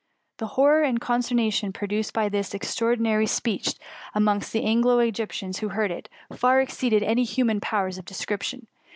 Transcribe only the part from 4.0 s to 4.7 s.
amongst the